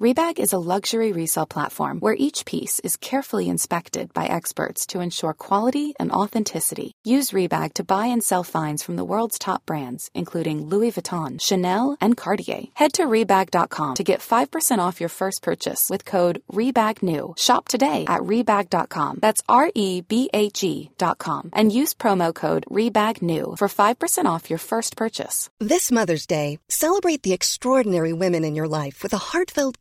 [0.00, 4.98] Rebag is a luxury resale platform where each piece is carefully inspected by experts to
[4.98, 6.90] ensure quality and authenticity.
[7.04, 11.40] Use Rebag to buy and sell finds from the world's top brands, including Louis Vuitton,
[11.40, 12.64] Chanel, and Cartier.
[12.74, 17.38] Head to Rebag.com to get 5% off your first purchase with code REBAGNEW.
[17.38, 19.20] Shop today at Rebag.com.
[19.22, 21.50] That's R E B A G.com.
[21.52, 25.48] And use promo code REBAGNEW for 5% off your first purchase.
[25.60, 29.80] This Mother's Day, celebrate the extraordinary women in your life with a heartfelt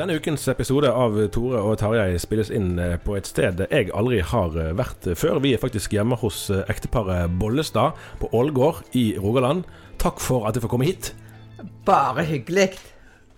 [0.00, 4.22] Denne ukens episode av Tore og Tarjei spilles inn eh, på et sted jeg aldri
[4.24, 5.42] har eh, vært før.
[5.44, 9.66] Vi er faktisk hjemme hos eh, ekteparet Bollestad på Ålgård i Rogaland.
[10.00, 11.10] Takk for at jeg får komme hit.
[11.84, 12.70] Bare hyggelig.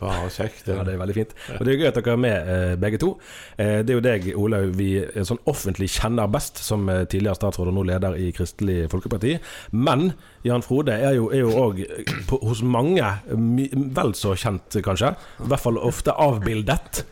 [0.03, 0.67] Bare kjekt.
[0.67, 1.35] Ja, det er veldig fint.
[1.59, 3.13] Og det er gøy at dere er med eh, begge to.
[3.57, 4.91] Eh, det er jo deg, Olaug, vi
[5.29, 9.37] sånn offentlig kjenner best som eh, tidligere statsråd og nå leder i Kristelig Folkeparti.
[9.79, 10.11] Men
[10.47, 11.85] Jan Frode er jo òg
[12.33, 15.13] hos mange my, vel så kjent, kanskje.
[15.45, 17.05] I hvert fall ofte avbildet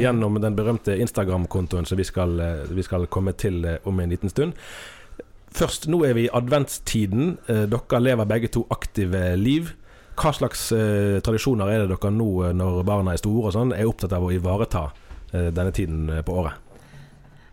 [0.00, 2.38] gjennom den berømte Instagram-kontoen som vi skal,
[2.72, 4.56] vi skal komme til om en liten stund.
[5.50, 7.34] Først, nå er vi i adventstiden.
[7.50, 9.74] Dere lever begge to aktive liv.
[10.16, 13.76] Hva slags eh, tradisjoner er det dere nå eh, når barna er store og sånn,
[13.76, 14.88] er opptatt av å ivareta
[15.32, 16.66] eh, denne tiden eh, på året?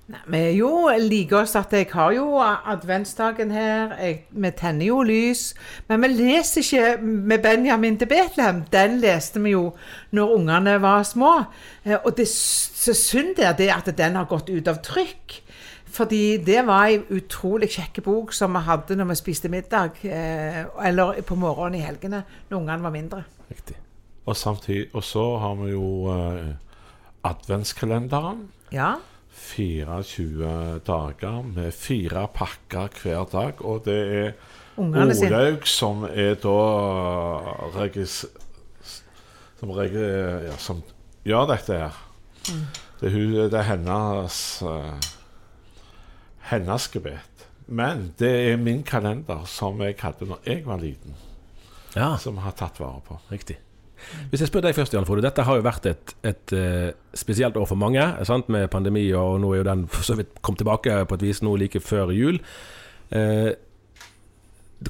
[0.07, 0.69] Nei, Vi er jo
[1.03, 5.49] like oss at jeg har jo adventsdagen her, jeg, vi tenner jo lys.
[5.89, 8.61] Men vi leser ikke med Benjamin til Betlehem.
[8.71, 9.73] Den leste vi jo
[10.15, 11.33] når ungene var små.
[11.83, 15.41] Eh, Og det så synd det er at den har gått ut av trykk.
[15.87, 19.99] Fordi det var ei utrolig kjekk bok som vi hadde når vi spiste middag.
[20.03, 23.23] Eh, eller på morgenen i helgene når ungene var mindre.
[23.49, 23.77] Riktig.
[24.27, 26.55] Og samtidig Og så har vi jo eh,
[27.23, 28.47] adventskalenderen.
[28.71, 28.95] Ja.
[29.37, 33.65] 24 dager med fire pakker hver dag.
[33.65, 34.31] Og det er
[34.77, 35.13] Ungene.
[35.25, 36.57] Olaug som er da
[37.79, 38.25] regis...
[39.57, 40.03] Som, regis,
[40.45, 40.83] ja, som
[41.25, 41.95] gjør dette her.
[43.01, 45.07] Det, er det er hennes eh,
[46.51, 47.45] Hennes gebet.
[47.67, 51.15] Men det er min kalender som jeg hadde når jeg var liten,
[51.97, 53.17] Ja, som har tatt vare på.
[53.31, 53.57] riktig.
[54.29, 55.23] Hvis jeg spør deg først, Jan Frode.
[55.25, 58.47] Dette har jo vært et, et eh, spesielt år for mange, sant?
[58.53, 61.41] med pandemi, og nå er jo den for så vidt kommet tilbake på et vis
[61.41, 62.37] nå like før jul.
[63.11, 63.55] Eh,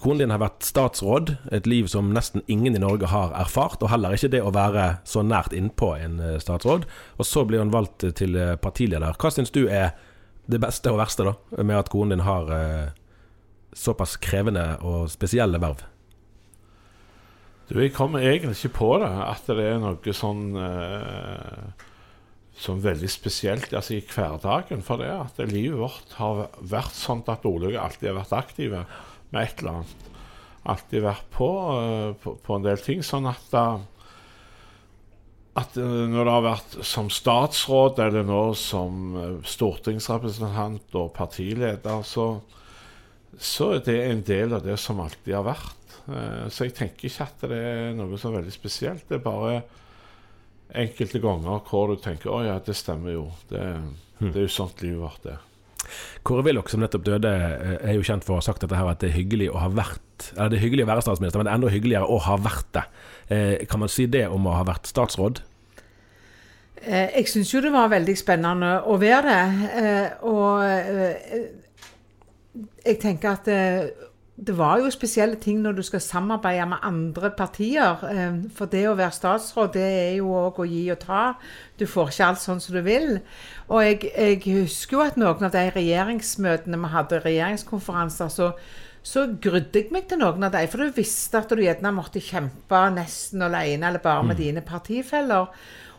[0.04, 3.80] Konen din har vært statsråd, et liv som nesten ingen i Norge har erfart.
[3.80, 6.84] Og heller ikke det å være så nært innpå en eh, statsråd.
[7.16, 9.16] Og så blir hun valgt til eh, partileder.
[9.16, 9.94] Hva syns du er
[10.48, 12.96] det beste og verste da, med at konen din har eh,
[13.76, 15.84] såpass krevende og spesielle verv?
[17.68, 21.86] Du, jeg kommer egentlig ikke på det, at det er noe sånn eh,
[22.58, 24.80] Sånn veldig spesielt altså i hverdagen.
[24.82, 28.80] For det at livet vårt har vært sånn at Olaug alltid har vært aktive
[29.30, 30.08] med et eller annet.
[30.74, 33.04] Alltid vært på, eh, på, på en del ting.
[33.06, 33.86] Sånn at eh,
[35.58, 42.04] at eh, når det har vært som statsråd eller nå som eh, stortingsrepresentant og partileder,
[42.06, 42.28] så,
[43.40, 45.98] så er det en del av det som alltid har vært.
[46.08, 49.08] Eh, Så jeg tenker ikke at det er noe så veldig spesielt.
[49.10, 49.58] Det er bare
[50.78, 53.28] enkelte ganger hvor du tenker å ja, det stemmer jo.
[53.50, 53.64] Det,
[54.20, 55.44] det er jo sånt livet vårt er.
[56.28, 58.90] Kåre Willoch, som nettopp døde, eh, er jo kjent for å ha sagt dette her
[58.92, 61.46] at det er hyggelig å ha vært Eller det er hyggelig å være statsminister, men
[61.46, 62.84] det er enda hyggeligere å ha vært det.
[63.30, 65.42] Eh, kan man si det om å ha vært statsråd?
[66.82, 70.18] Eh, Jeg syns jo det var veldig spennende å være det.
[70.26, 70.64] Og
[72.86, 73.48] jeg tenker at
[74.38, 78.04] det var jo spesielle ting når du skal samarbeide med andre partier.
[78.06, 81.22] eh, For det å være statsråd, det er jo òg å gi og ta.
[81.80, 83.20] Du får ikke alt sånn som du vil.
[83.68, 88.52] Og jeg, jeg husker jo at noen av de regjeringsmøtene vi hadde, regjeringskonferanser, så,
[89.02, 90.70] så grudde jeg meg til noen av dem.
[90.70, 95.50] For du visste at du gjerne måtte kjempe nesten alene eller bare med dine partifeller.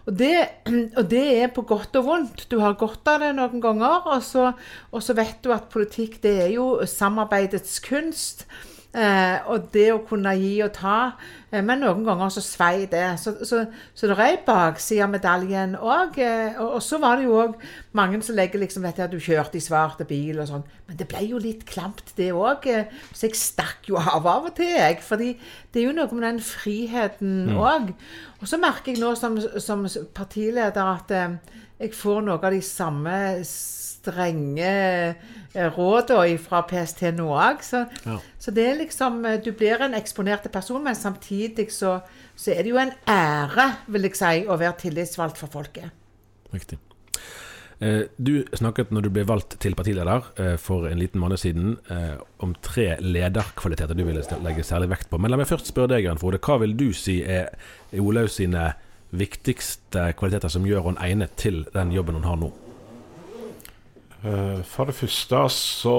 [0.08, 0.32] Og det,
[0.98, 2.46] og det er på godt og vondt.
[2.50, 4.50] Du har godt av det noen ganger, og så,
[4.90, 8.46] og så vet du at politikk det er jo samarbeidets kunst.
[8.96, 11.10] Eh, og det å kunne gi og ta.
[11.52, 13.04] Eh, men noen ganger så svei det.
[13.20, 13.60] Så, så,
[13.92, 16.16] så det er ei bakside av medaljen òg.
[16.24, 17.58] Eh, og, og så var det jo òg
[17.98, 20.64] mange som legger liksom dette at du kjørte i svarte bil og sånn.
[20.88, 22.64] Men det ble jo litt klamt, det òg.
[22.72, 25.02] Eh, så jeg stakk jo av av og til, jeg.
[25.04, 27.92] Fordi det er jo noe med den friheten òg.
[28.40, 29.84] Og så merker jeg nå som, som
[30.16, 31.36] partileder at eh,
[31.84, 33.18] jeg får noe av de samme
[33.98, 34.70] strenge
[35.54, 37.62] eh, rådene fra PST nå òg.
[37.66, 37.84] Så,
[38.38, 41.98] så det er liksom eh, Du blir en eksponert person, men samtidig så,
[42.38, 45.90] så er det jo en ære, vil jeg si, å være tillitsvalgt for folket.
[46.54, 46.78] Riktig.
[47.80, 50.30] Eh, Du snakket når du ble valgt til partileder
[50.62, 51.76] for en liten måned siden
[52.42, 55.20] om tre lederkvaliteter du ville legge særlig vekt på.
[55.20, 56.40] Men la meg først spørre deg, Jan Frode.
[56.42, 57.52] Hva vil du si er
[57.92, 58.72] er Olaug sine
[59.08, 62.50] viktigste kvaliteter som gjør hun egnet til den jobben hun har nå?
[64.24, 65.98] Eh, For det første så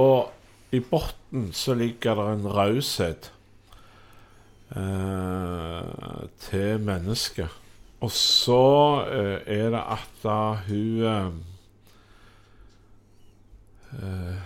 [0.76, 3.32] I bunnen så ligger det en raushet
[4.76, 7.50] eh, til mennesket.
[8.02, 8.60] Og så
[9.12, 10.38] eh, er det at da
[10.68, 11.32] hun eh,
[13.98, 14.38] eh,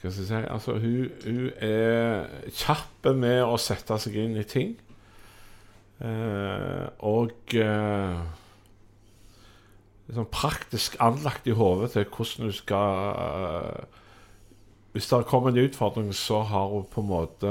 [0.00, 4.46] Hva skal jeg si Altså, hun, hun er kjapp med å sette seg inn i
[4.48, 4.76] ting.
[6.00, 7.56] Eh, og
[10.10, 13.98] eh, sånn praktisk anlagt i hodet til hvordan du skal eh,
[14.90, 17.50] Hvis det kommer en utfordring, så har hun på en måte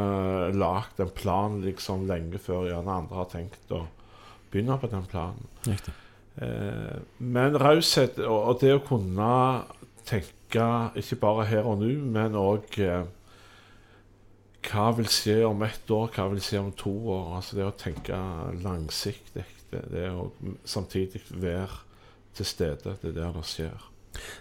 [0.51, 3.85] lagd en plan liksom lenge før gjerne andre har tenkt å
[4.51, 5.47] begynne på den planen.
[5.63, 5.93] Riktig.
[6.39, 9.29] Eh, men raushet og, det å kunne
[10.07, 10.67] tenke
[10.99, 13.07] ikke bare her og nå, men òg eh,
[14.69, 17.35] hva vil skje om ett år, hva vil skje om to år?
[17.39, 18.17] Altså det å tenke
[18.63, 19.45] langsiktig.
[19.69, 20.29] Det, det å
[20.67, 21.85] samtidig være
[22.37, 22.97] til stede.
[23.01, 23.87] Det er der det skjer.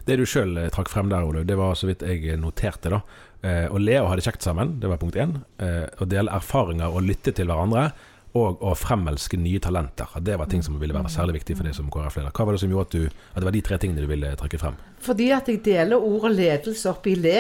[0.09, 2.91] Det du sjøl trakk frem der, Olaug, det var så vidt jeg noterte.
[2.91, 3.01] da.
[3.43, 5.37] Eh, Å le og ha det kjekt sammen, det var punkt én.
[5.63, 7.91] Eh, Å dele erfaringer og lytte til hverandre.
[8.39, 10.07] Og å fremelske nye talenter.
[10.21, 12.31] Det var ting som ville være særlig viktig for deg som KrF-leder.
[12.37, 14.35] Hva var det som gjorde at, du, at det var de tre tingene du ville
[14.37, 14.77] trekke frem?
[15.01, 17.39] Fordi at jeg deler ordet ledelse opp i le.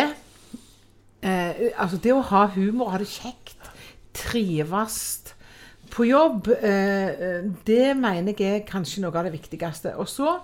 [1.20, 3.68] Eh, altså det å ha humor, ha det kjekt,
[4.16, 5.34] trives
[5.92, 9.94] på jobb, eh, det mener jeg er kanskje noe av det viktigste.
[9.98, 10.36] Og så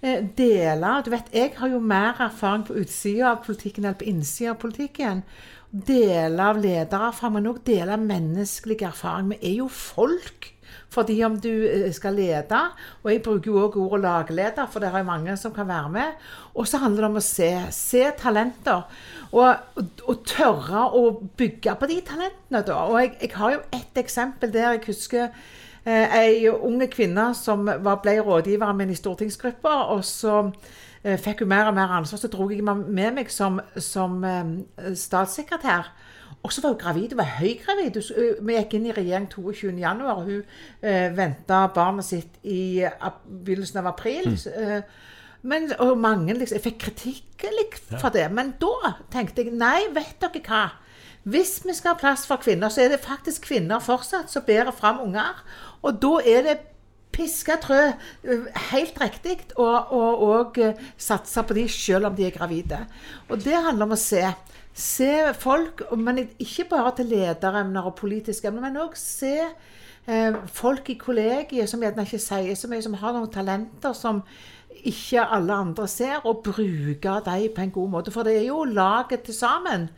[0.00, 4.08] eh, dele Du vet, jeg har jo mer erfaring på utsida av politikken enn på
[4.10, 5.22] innsida av politikken.
[5.70, 9.34] Dele av ledererfaring, men òg dele menneskelig erfaring.
[9.34, 10.53] Vi er jo folk.
[10.92, 12.60] Fordi om du eh, skal lede,
[13.02, 16.22] og jeg bruker jo også ordet lagleder, for det er mange som kan være med.
[16.54, 17.50] Og så handler det om å se.
[17.74, 18.86] Se talenter.
[19.32, 21.04] Og, og, tørre å
[21.36, 22.78] bygge på de talentene, da.
[22.86, 25.28] Og jeg, jeg har jo ett eksempel der jeg husker
[25.84, 29.74] eh, ei unge kvinne som var, ble rådgiver av min i stortingsgruppa.
[29.96, 30.38] Og så
[31.02, 32.22] eh, fikk hun mer og mer ansvar.
[32.22, 35.90] Så dro jeg med meg som, som eh, statssekretær.
[36.44, 37.14] Og så var hun gravid.
[37.14, 37.98] Hun var høygravid.
[38.44, 40.04] Vi gikk inn i regjering 22.1.
[40.04, 40.42] og Hun
[40.84, 42.84] eh, venta barnet sitt i
[43.24, 44.28] begynnelsen av april.
[44.28, 44.82] Mm.
[45.42, 48.28] men, og mange liksom, Jeg fikk kritikk liksom, for det.
[48.32, 50.64] Men da tenkte jeg nei, vet dere hva?
[51.24, 54.76] Hvis vi skal ha plass for kvinner, så er det faktisk kvinner fortsatt som bærer
[54.76, 55.40] fram unger.
[55.80, 56.58] Og da er det
[57.14, 57.80] piska trø
[58.70, 60.58] helt riktig, og, og, og
[60.98, 62.82] satse på de selv om de er gravide.
[63.28, 64.24] Og det handler om å se.
[64.74, 70.90] Se folk, men ikke bare til lederemner og politiske emner, men òg se eh, folk
[70.90, 74.24] i kollegiet som gjerne ikke sier så mye, som har noen talenter som
[74.84, 78.12] ikke alle andre ser, og bruke dem på en god måte.
[78.12, 79.88] For det er jo laget til sammen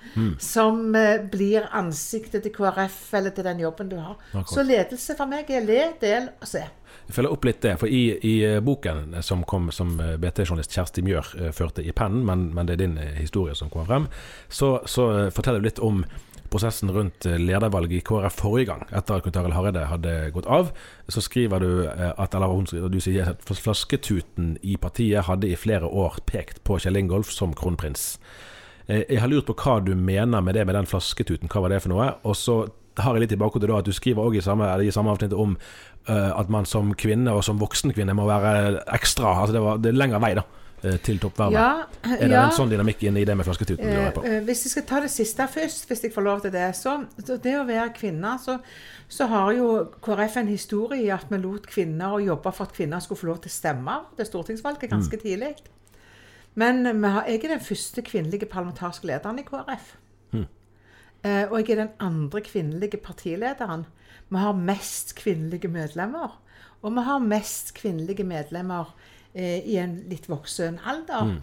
[0.43, 4.17] som eh, blir ansiktet til KrF eller til den jobben du har.
[4.31, 4.53] Akkurat.
[4.53, 6.63] Så ledelse for meg er le, del og se.
[7.07, 10.75] Jeg følger opp litt det, for i, i eh, boken som kom som eh, BT-journalist
[10.75, 14.09] Kjersti Mjør eh, førte i pennen, men, men det er din historie som kommer frem,
[14.49, 16.03] så, så forteller du litt om
[16.51, 20.71] prosessen rundt ledervalget i KrF forrige gang, etter at Knut Arild Hareide hadde gått av.
[21.11, 25.91] Så skriver du at eller hun, du sier at flasketuten i partiet hadde i flere
[25.91, 28.15] år pekt på Kjell Ingolf som kronprins.
[28.87, 31.51] Jeg har lurt på hva du mener med det med den flasketuten.
[31.51, 32.13] Hva var det for noe?
[32.23, 32.61] Og så
[33.03, 35.35] har jeg litt i bakhodet da at du skriver også i samme, i samme avsnitt
[35.37, 35.57] om
[36.09, 39.91] at man som kvinne og som voksen kvinne må være ekstra Altså det, var, det
[39.91, 40.45] er lengre vei, da.
[40.85, 41.57] eh, til toppvervet.
[41.57, 42.45] Ja, Er det ja.
[42.47, 43.83] en sånn dynamikk inne i det med flasketuten?
[43.87, 46.69] Eh, eh, hvis jeg skal ta det siste først, hvis jeg får lov til det.
[46.79, 48.59] Så, så det å være kvinne, så,
[49.09, 49.71] så har jo
[50.05, 53.33] KrF en historie i at vi lot kvinner og jobba for at kvinner skulle få
[53.33, 55.55] lov til å stemme til stortingsvalget ganske tidlig.
[56.57, 59.97] Men vi har, jeg er den første kvinnelige parlamentariske lederen i KrF.
[61.27, 63.87] Eh, og jeg er den andre kvinnelige partilederen.
[64.29, 66.37] Vi har mest kvinnelige medlemmer.
[66.83, 68.93] Og vi har mest kvinnelige medlemmer
[69.35, 71.39] eh, i en litt voksen alder.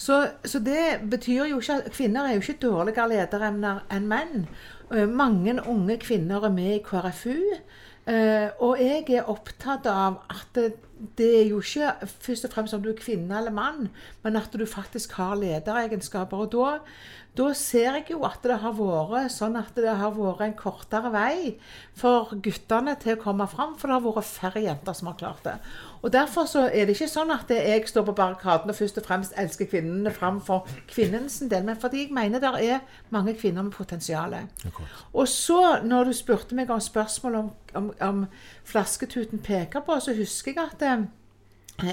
[0.00, 4.06] Så, så det betyr jo ikke at kvinner er jo ikke dårligere ledere enn enn
[4.08, 4.46] menn.
[4.90, 7.36] Eh, mange unge kvinner er med i KrFU.
[8.08, 10.70] Eh, og jeg er opptatt av at det,
[11.18, 13.90] det er jo ikke først og fremst om du er kvinne eller mann,
[14.24, 16.46] men at du faktisk har lederegenskaper.
[16.46, 16.72] Og da,
[17.40, 21.10] da ser jeg jo at det har vært sånn at det har vært en kortere
[21.14, 21.54] vei
[21.96, 25.46] for guttene til å komme fram, for det har vært færre jenter som har klart
[25.46, 25.54] det.
[26.00, 29.06] Og Derfor så er det ikke sånn at jeg står på barrikadene og først og
[29.06, 33.76] fremst elsker kvinnene framfor kvinnens del, men fordi jeg mener det er mange kvinner med
[33.76, 34.36] potensial.
[35.12, 38.26] Og så, når du spurte meg om spørsmål om, om, om
[38.68, 41.08] flasketuten peker på, så husker jeg at eh,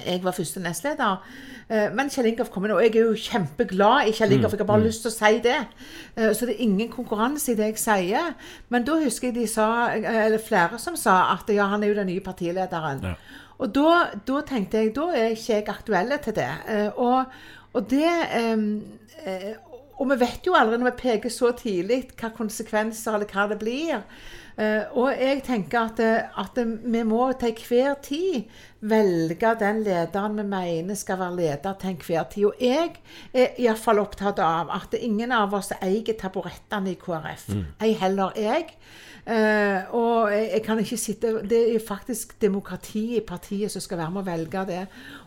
[0.06, 1.22] jeg var første nestleder.
[1.70, 4.54] Eh, Men Kjell Ingolf kom inn, og jeg er jo kjempeglad i Kjell Ingolf.
[4.56, 5.58] Jeg har bare lyst til å si det.
[6.16, 8.34] Eh, Så det er ingen konkurranse i det jeg sier.
[8.70, 11.88] Men da husker jeg de sa, eh, eller flere som sa at ja, han er
[11.94, 13.04] jo den nye partilederen.
[13.04, 13.14] Ja.
[13.60, 16.50] Og da, da tenkte jeg da er ikke jeg aktuell til det.
[16.98, 17.26] Og,
[17.74, 18.12] og det
[19.98, 23.58] Og vi vet jo aldri når vi peker så tidlig hva konsekvenser eller hva det
[23.62, 24.04] blir.
[24.58, 26.00] Eh, og jeg tenker at,
[26.42, 28.48] at vi må til hver tid
[28.90, 32.46] velge den lederen vi mener skal være leder til enhver tid.
[32.50, 32.96] Og jeg
[33.34, 37.52] er iallfall opptatt av at ingen av oss eier taburettene i KrF.
[37.82, 38.74] Ei heller jeg.
[39.28, 44.00] Eh, og jeg, jeg kan ikke sitte Det er faktisk demokratiet i partiet som skal
[44.00, 44.84] være med å velge det.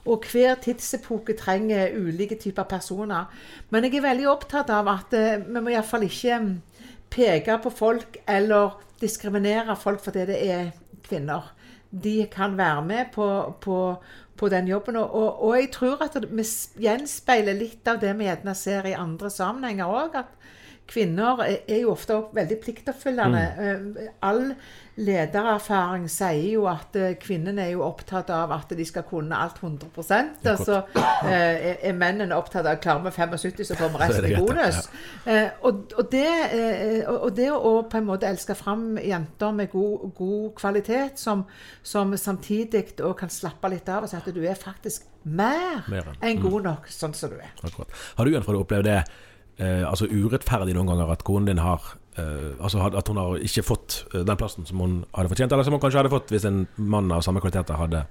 [0.08, 3.28] Og hver tidsepoke trenger ulike typer personer.
[3.68, 6.54] Men jeg er veldig opptatt av at eh, vi må iallfall ikke mm,
[7.12, 10.72] peke på folk eller diskriminere folk fordi det er
[11.04, 11.52] kvinner.
[11.90, 13.28] De kan være med på,
[13.60, 13.78] på,
[14.36, 14.96] på den jobben.
[14.96, 16.48] Og, og jeg tror at vi
[16.86, 20.22] gjenspeiler litt av det vi gjerne ser i andre sammenhenger òg.
[20.24, 20.32] At
[20.90, 23.42] kvinner er, jo ofte også veldig pliktoppfyllende.
[23.58, 23.98] Mm.
[24.26, 24.46] All
[25.00, 29.60] ledererfaring sier jo at eh, kvinnene er jo opptatt av at de skal kunne alt
[29.62, 30.18] 100 Og så
[30.50, 30.80] altså,
[31.24, 34.80] er, er mennene opptatt av klarer vi 75, så får vi resten i bonus.
[35.24, 36.26] Eh, og, og, det,
[36.58, 41.46] eh, og det å på en måte elske fram jenter med god, god kvalitet, som,
[41.82, 46.22] som samtidig kan slappe litt av og si at du er faktisk mer, Mer enn-
[46.24, 47.52] enn god nok sånn som du er.
[47.64, 47.92] Akkurat.
[48.16, 49.02] Har du Jan, opplevd det
[49.60, 53.66] eh, altså urettferdig noen ganger at konen din har eh, altså At hun har ikke
[53.66, 56.48] fått eh, den plassen som hun hadde fortjent, eller som hun kanskje hadde fått hvis
[56.48, 58.04] en mann av samme kvaliteter hadde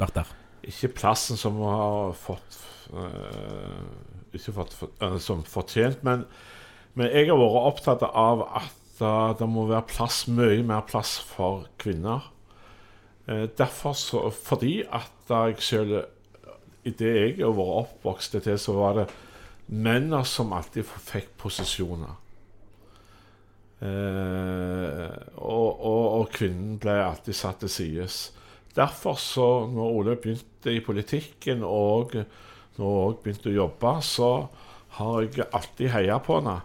[0.00, 0.34] vært der?
[0.68, 2.60] Ikke plassen som hun har fått
[2.94, 6.26] øh, Ikke fått øh, som fortjent, men,
[6.94, 11.64] men jeg har vært opptatt av at det må være plass, mye mer plass for
[11.80, 12.28] kvinner.
[13.28, 16.04] Eh, derfor så, Fordi at jeg selv
[16.84, 19.06] I det jeg har vært oppvokst til, så var det
[19.66, 22.18] mennene som alltid fikk posisjoner.
[23.82, 28.08] Eh, og, og, og kvinnen ble alltid satt til side.
[28.76, 32.14] Derfor, så når Ole begynte i politikken og
[32.78, 34.32] når hun begynte å jobbe, så
[34.98, 36.58] har jeg alltid heia på henne.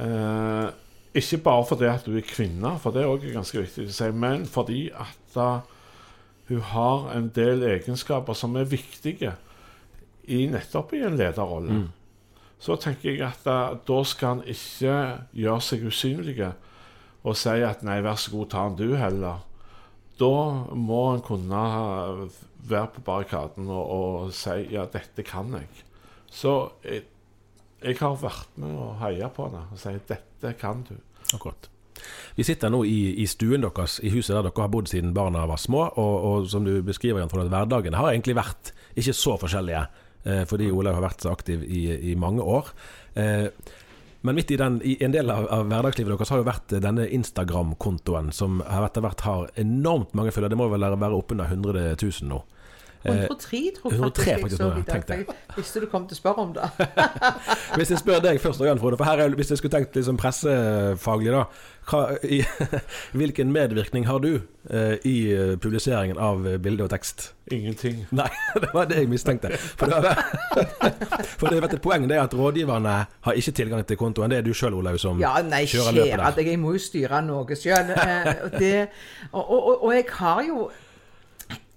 [0.00, 0.68] Eh,
[1.20, 4.10] ikke bare fordi at hun er kvinne, for det er også ganske viktig å si,
[4.14, 5.64] men fordi at uh,
[6.50, 9.32] hun har en del egenskaper som er viktige
[10.30, 11.80] i nettopp i en lederrolle.
[12.60, 14.96] Så tenker jeg at da, da skal han ikke
[15.32, 16.52] gjøre seg usynlige
[17.20, 19.42] og si at nei, vær så god, ta den du heller.
[20.20, 20.34] Da
[20.76, 21.64] må en kunne
[22.68, 25.68] være på barrikaden og, og si ja, dette kan jeg.
[26.30, 27.04] Så jeg,
[27.82, 30.96] jeg har vært med og heia på henne og sier dette kan du.
[31.32, 31.68] Akkurat.
[32.36, 35.44] Vi sitter nå i, i stuen deres, i huset der dere har bodd siden barna
[35.48, 35.88] var små.
[36.00, 39.84] Og, og som du beskriver, Jan hverdagen har egentlig vært ikke så forskjellige.
[40.24, 42.72] Eh, fordi Olaug har vært så aktiv i, i mange år.
[43.14, 43.46] Eh,
[44.20, 47.06] men midt i, den, i en del av, av hverdagslivet deres har jo vært denne
[47.16, 50.52] Instagram-kontoen, som etter hvert har enormt mange følgere.
[50.52, 52.42] Det må vel være oppunder 100 000 nå.
[53.04, 54.88] Eh, 103, tror 103 jeg faktisk jeg så vidt.
[54.88, 56.66] i dag, Jeg visste du kom til å spørre om det.
[57.80, 60.18] Hvis jeg spør deg først, Jan Frode, for her er, hvis jeg skulle tenkt liksom
[60.20, 61.46] pressefaglig, da.
[61.88, 62.42] Hva, i,
[63.18, 64.34] hvilken medvirkning har du
[64.68, 67.30] eh, i eh, publiseringen av eh, bilde og tekst?
[67.48, 68.02] Ingenting.
[68.12, 68.28] Nei,
[68.62, 69.54] det var det jeg mistenkte.
[69.80, 71.08] For det, det,
[71.40, 74.28] for det vet, et poeng det er at rådgiverne har ikke tilgang til kontoen.
[74.28, 76.76] Det er du sjøl, Olaug, som Ja, nei, kjører løpet det skjer at jeg må
[76.76, 77.96] jo styre noe sjøl.
[79.32, 80.68] og, og, og, og jeg har jo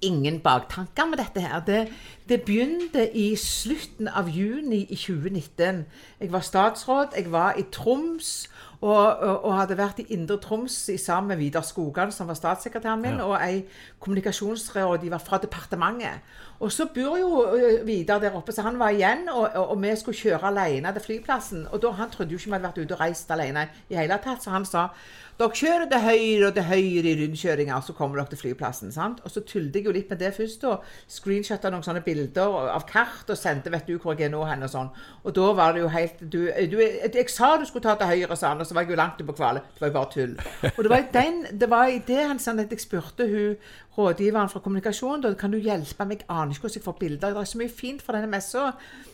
[0.04, 1.62] ingen baktanker med dette her.
[1.66, 1.88] Det,
[2.30, 5.86] det begynte i slutten av juni i 2019.
[6.20, 8.50] Jeg var statsråd, jeg var i Troms.
[8.84, 12.36] Og, og, og hadde vært i Indre Troms i sammen med Vidar Skogan, som var
[12.36, 13.62] statssekretæren min, og ei
[14.04, 16.20] kommunikasjonsrådgiver fra departementet.
[16.64, 19.82] Og så bor jo ø, Vidar der oppe, så han var igjen, og, og, og
[19.84, 21.68] vi skulle kjøre alene til flyplassen.
[21.72, 24.20] Og da, han trodde jo ikke vi hadde vært ute og reist alene i hele
[24.24, 24.88] tatt, så han sa
[25.34, 28.92] dere kjører til høyre og til høyre i rundkjøringa, så kommer dere til flyplassen.
[28.94, 29.22] sant?
[29.26, 32.86] Og så tullte jeg jo litt med det først, og screenshotta noen sånne bilder av
[32.86, 34.92] kart og sendte 'Vet du hvor jeg er nå?' hen og sånn.
[35.24, 38.38] Og da var det jo helt du, du, Jeg sa du skulle ta til høyre,
[38.38, 39.62] sa han, og så var jeg jo langt ute på Kvale.
[39.74, 40.38] Det var jo bare tull.
[40.78, 43.58] Og det var i, den, det var i det han sa jeg spurte hun
[43.98, 47.34] rådgiveren fra kommunikasjon da kan du hjelpe meg, jeg aner ikke hvordan jeg får bilder.
[47.34, 48.68] Det er så mye fint fra denne messa.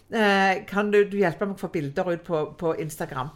[0.09, 3.29] Eh, kan du, du hjelpe meg å få bilder ut på, på Instagram?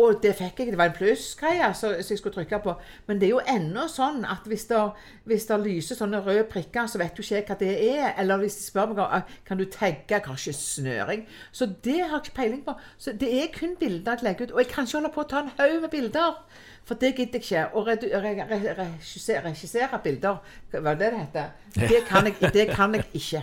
[0.00, 0.72] Og det fikk jeg.
[0.72, 2.74] Det var en plussgreie som så jeg skulle trykke på.
[3.08, 4.80] Men det er jo ennå sånn at hvis det,
[5.28, 8.14] hvis det lyser sånne røde prikker, så vet du ikke hva det er.
[8.20, 11.26] Eller hvis de spør meg om kan du tagge, ikke snøring.
[11.52, 12.76] Så det har jeg ikke peiling på.
[12.98, 14.56] Så det er kun bilder jeg legger ut.
[14.56, 16.42] Og jeg kan ikke holde på å ta en haug med bilder.
[16.88, 17.66] For det gidder jeg ikke.
[17.76, 20.42] Å regissere, regissere bilder,
[20.74, 21.56] hva er det det heter?
[21.90, 23.42] Det kan jeg, det kan jeg ikke.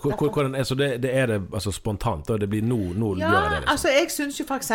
[0.00, 2.30] Så, hvor- hvor- er, så det, det er det altså spontant?
[2.30, 3.50] Og Det blir nå, nå gjør jeg det?
[3.50, 3.70] Liksom.
[3.72, 4.70] altså jeg syns jo f.eks.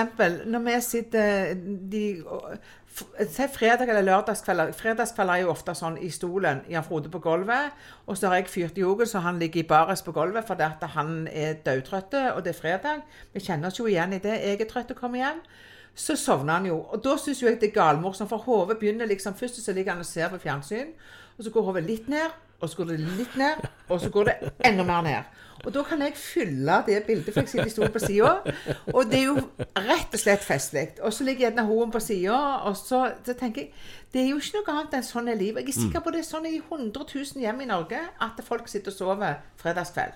[0.46, 1.54] når vi sitter
[1.92, 2.04] de
[3.30, 4.72] Se fredag eller lørdagskvelder.
[4.76, 6.62] Fredagskvelder er jo ofte sånn i stolen.
[6.70, 7.72] Jan Frode på gulvet.
[8.08, 10.66] Og så har jeg fyrt i jogen, så han ligger i baris på gulvet fordi
[10.66, 13.04] at han er dødtrøtt, og det er fredag.
[13.34, 14.34] Vi kjenner oss jo igjen i det.
[14.42, 15.40] Jeg er trøtt og kommer hjem.
[15.96, 16.80] Så sovner han jo.
[16.90, 20.00] Og da syns jeg det er galmorsomt, for hodet begynner liksom Først så ligger han
[20.04, 20.92] og ser på fjernsyn,
[21.38, 24.30] og så går hodet litt ned, og så går det litt ned, og så går
[24.30, 25.36] det enda mer ned.
[25.66, 28.30] Og da kan jeg fylle det bildet, for jeg sitter i stolen på sida.
[28.94, 29.42] Og det er jo
[29.76, 30.86] rett og slett festlig.
[31.04, 32.38] Og så ligger gjerne hoen på sida,
[32.70, 33.74] og så, så tenker jeg
[34.14, 35.68] Det er jo ikke noe annet enn sånn er livet.
[35.68, 38.72] Jeg er sikker på det er sånn i 100 000 hjem i Norge at folk
[38.72, 40.16] sitter og sover fredagskveld.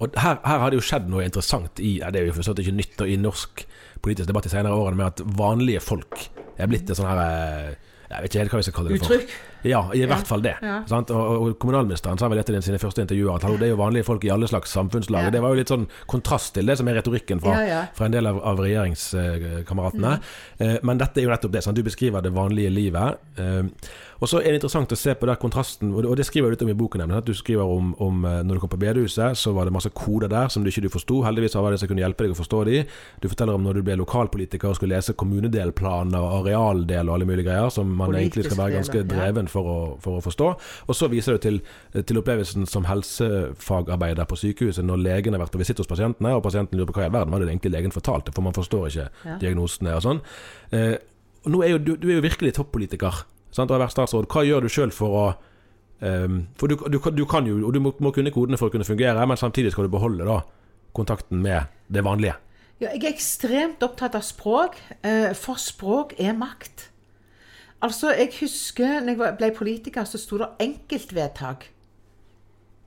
[0.00, 2.72] Og her, her har det jo skjedd noe interessant i Det er jo forstått ikke
[2.78, 3.66] nytt i norsk
[4.00, 6.24] politisk debatt de senere årene, med at vanlige folk
[6.56, 7.76] er blitt et sånn her eh,
[8.08, 9.14] Jeg vet ikke helt hva vi skal kalle det for.
[9.14, 9.34] Uttrykk.
[9.66, 10.56] Ja, i hvert fall det.
[10.62, 14.26] Og, og kommunalministeren sa vel etter sine første intervjuer at det er jo vanlige folk
[14.26, 15.30] i alle slags samfunnslag.
[15.34, 17.56] Det var jo litt sånn kontrast til det som er retorikken fra,
[17.96, 20.18] fra en del av, av regjeringskameratene.
[20.58, 21.64] Eh, men dette er jo nettopp det.
[21.66, 21.78] Sant?
[21.78, 23.24] Du beskriver det vanlige livet.
[23.38, 26.56] Eh, og så er det interessant å se på der kontrasten, og det, skriver du
[26.56, 27.04] litt om i boken.
[27.14, 29.92] at Du skriver om, om eh, når du kom på bedehuset, så var det masse
[29.94, 31.20] koder der som du ikke forsto.
[31.26, 32.82] Heldigvis var det som kunne hjelpe deg å forstå de.
[33.22, 37.30] Du forteller om når du ble lokalpolitiker og skulle lese kommunedelplaner og arealdel og alle
[37.30, 40.48] mulige greier, som man egentlig skal være ganske Politisk del, for å, for å forstå.
[40.86, 41.58] Og så viser du til,
[42.04, 46.44] til opplevelsen som helsefagarbeider på sykehuset når legen har vært på visitt hos pasientene, og
[46.44, 48.88] pasienten lurer på hva i all verden var det egentlig legen fortalte, for man forstår
[48.90, 49.36] ikke Ja.
[49.42, 50.20] diagnosene og sånn.
[50.72, 50.96] Eh,
[51.44, 54.26] og nå er jo, du, du er jo virkelig toppolitiker sant, og har vært statsråd.
[54.28, 55.26] Hva gjør du sjøl for å
[56.02, 58.68] um, For du, du, kan- du kan jo, og du må, må kunne kodene for
[58.68, 60.40] å kunne fungere, men samtidig skal du beholde da
[60.94, 62.36] kontakten med det vanlige.
[62.80, 66.88] Ja, jeg er ekstremt opptatt av språk, eh, for språk er makt.
[67.82, 71.68] Altså, jeg husker når jeg ble politiker, så sto det enkeltvedtak.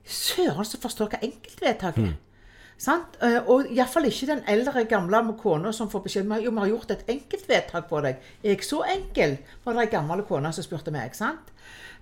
[0.04, 2.18] Søren som forstår hva enkeltvedtak er.
[2.82, 3.18] Sant?
[3.22, 6.72] Eh, Og iallfall ikke den eldre, gamle kona som får beskjed om at vi har
[6.72, 8.18] gjort et enkeltvedtak på deg.
[8.44, 9.38] Er jeg så enkel?
[9.64, 11.16] var det ei gammel kone som spurte meg.
[11.16, 11.54] sant?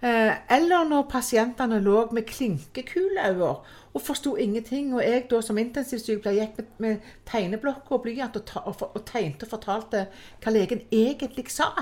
[0.01, 3.53] Eh, Eller når pasientene lå med klinkekuleøyne
[3.93, 8.43] og forsto ingenting, og jeg da som intensivsykepleier gikk med, med tegneblokk og blyant og,
[8.65, 10.07] og, og tegnte og fortalte
[10.43, 11.73] hva legen egentlig sa.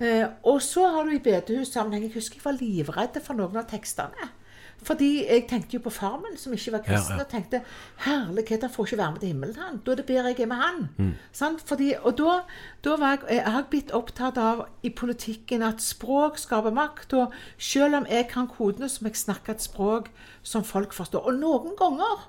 [0.00, 3.64] Eh, og så har du i bedehussammenheng Jeg husker jeg var livredd for noen av
[3.70, 4.28] tekstene.
[4.86, 7.24] Fordi jeg tenkte jo på far min, som ikke var kristen, Ja, ja.
[7.24, 7.62] og tenkte
[8.04, 9.78] herlighet, han får ikke være med til himmelen, han.
[9.86, 11.16] Da er det bedre jeg er med han.
[11.32, 11.62] Sant?
[11.64, 12.34] Fordi, og da,
[12.84, 17.16] da var jeg, jeg har blitt opptatt av i politikken at språk skaper makt.
[17.16, 20.10] Og selv om jeg kan kodene, så må jeg snakke et språk
[20.42, 21.24] som folk forstår.
[21.24, 22.28] Og noen ganger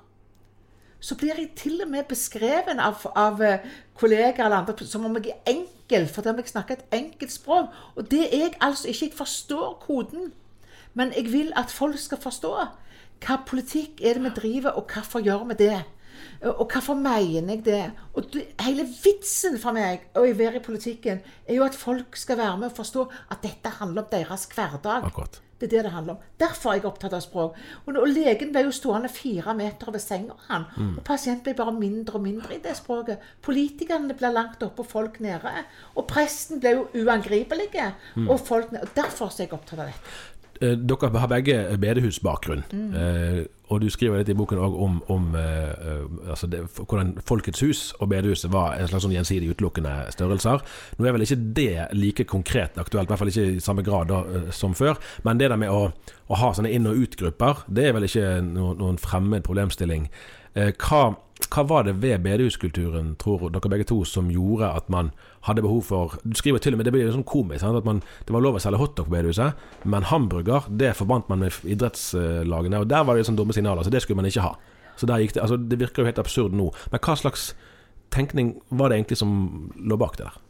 [1.00, 3.66] så blir jeg til og med beskreven av, av eh,
[3.98, 7.70] kollegaer eller andre som om jeg er enkel, fordi om jeg snakker et enkelt språk.
[7.94, 9.06] Og det er jeg altså ikke.
[9.06, 10.32] Jeg forstår koden.
[10.98, 12.54] Men jeg vil at folk skal forstå
[13.18, 15.78] hva politikk er det vi driver, og hvorfor gjør vi det.
[16.42, 17.90] Og hvorfor mener jeg det?
[18.14, 22.38] Og det, hele vitsen for meg å være i politikken er jo at folk skal
[22.38, 25.06] være med og forstå at dette handler om deres hverdag.
[25.10, 25.40] Akkurat.
[25.58, 26.18] Det er det det handler om.
[26.38, 27.56] Derfor er jeg opptatt av språk.
[27.86, 30.64] Og, og legen ble jo stående fire meter over senga, han.
[30.98, 33.18] Og pasienten ble bare mindre og mindre i det språket.
[33.42, 35.50] Politikerne ble langt oppe og folk nede.
[35.96, 37.68] Og presten ble jo uangripelig.
[38.28, 38.86] Og folk nede.
[38.94, 40.16] Derfor er jeg opptatt av dette.
[40.60, 42.64] eh, dere har begge bedehusbakgrunn.
[42.72, 47.14] Eh, og du skriver litt i boken òg om, om eh, eh, altså det, hvordan
[47.28, 50.64] Folkets hus og bedehuset var en slags sånn gjensidig utelukkende størrelser.
[50.96, 54.10] Nå er vel ikke det like konkret aktuelt, i hvert fall ikke i samme grad
[54.12, 55.00] da, eh, som før.
[55.28, 58.28] Men det der med å, å ha sånne inn- og utgrupper, det er vel ikke
[58.48, 60.08] noen, noen fremmed problemstilling.
[60.58, 61.12] Eh, hva,
[61.52, 65.12] hva var det ved bedehuskulturen, tror dere begge to, som gjorde at man
[65.46, 67.78] hadde behov for Du skriver til og med, det blir jo sånn komisk, sant?
[67.78, 71.44] at man, det var lov å selge hotdog på bedehuset, men hamburger det forbandt man
[71.44, 74.54] med idrettslagene, og der var det sånn dumme signaler, så det skulle man ikke ha.
[74.98, 76.72] Så der gikk Det altså det virker jo helt absurd nå.
[76.90, 77.52] Men hva slags
[78.14, 79.32] tenkning var det egentlig som
[79.76, 80.44] lå bak det der?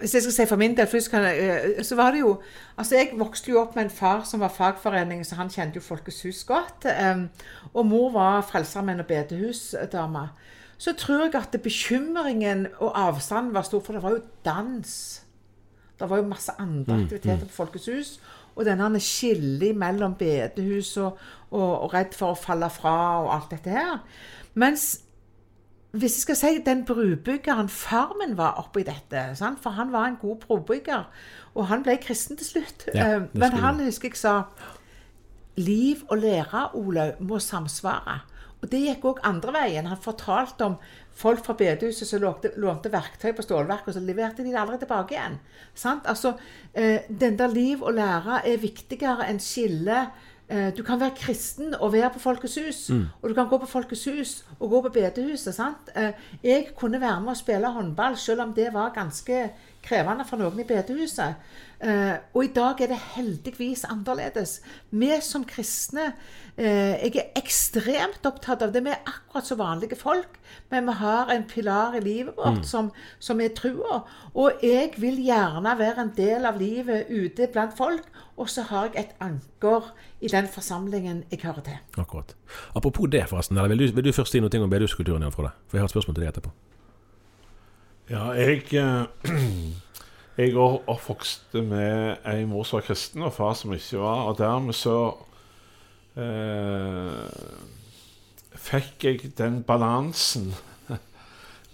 [0.00, 2.40] Hvis jeg skal si for min del, først jeg, eh, så var det jo
[2.78, 5.80] Altså, jeg vokste jo opp med en far som var fagforening, så han kjente jo
[5.80, 6.86] Folkets hus godt.
[6.86, 7.28] em,
[7.74, 10.28] og mor var frelsermenn og bedehusdame.
[10.78, 15.22] Så tror jeg at bekymringen og avstanden var stor, for det var jo dans.
[16.00, 18.20] Det var jo masse andre aktiviteter på Folkets hus.
[18.54, 21.18] Og denne skillet mellom bedehus og,
[21.50, 23.98] og, og redd for å falle fra og alt dette her.
[24.54, 25.00] Mens
[25.94, 29.60] hvis jeg skal si den brubyggeren far min var oppi dette, sant?
[29.62, 31.04] for han var en god brobygger,
[31.54, 32.88] og han ble kristen til slutt.
[32.94, 34.42] Ja, Eh, Men han husker jeg sa
[35.56, 38.20] Liv og lære, Olaug, må samsvare.
[38.62, 39.86] Og det gikk òg andre veien.
[39.86, 40.74] Han fortalte om
[41.14, 44.78] folk fra bedehuset som lånte, lånte verktøy på stålverket, og så leverte de det aldri
[44.82, 45.38] tilbake igjen.
[45.74, 46.06] Sant?
[46.10, 46.34] Altså,
[46.74, 50.06] eh, den der liv og lære er viktigere enn skille.
[50.48, 52.90] Eh, du kan være kristen og være på Folkets hus,
[53.22, 55.54] og du kan gå på Folkets hus og gå på bedehuset.
[55.54, 55.90] sant?
[55.96, 59.50] Eh, jeg kunne være med og spille håndball, selv om det var ganske
[59.84, 61.40] krevende for noen i bedehuset.
[61.84, 64.60] Eh, og i dag er det heldigvis annerledes.
[64.94, 66.12] Vi som kristne
[66.56, 68.84] eh, Jeg er ekstremt opptatt av det.
[68.86, 70.38] Vi er akkurat så vanlige folk,
[70.70, 74.00] men vi har en pilar i livet vårt som, som er trua.
[74.34, 78.90] Og jeg vil gjerne være en del av livet ute blant folk, og så har
[78.94, 81.80] jeg et anker i den forsamlingen jeg hører til.
[81.98, 82.36] Akkurat.
[82.74, 83.60] Apropos det, forresten.
[83.68, 85.26] Vil, du, vil du først si noe om bedehuskulturen?
[85.34, 86.54] For jeg har et spørsmål til deg etterpå.
[88.10, 89.06] Ja, jeg eh,
[90.36, 94.26] Jeg er oppvokst med ei mor som var kristen, og far som ikke var.
[94.28, 94.96] Og dermed så
[96.18, 97.22] eh,
[98.66, 100.50] fikk jeg den balansen